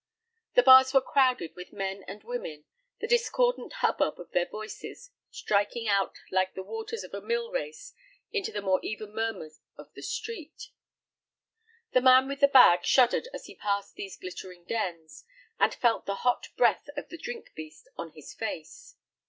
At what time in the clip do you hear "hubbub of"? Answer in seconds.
3.83-4.31